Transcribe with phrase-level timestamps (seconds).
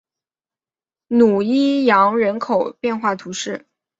[1.09, 3.67] 努伊扬人口变化图示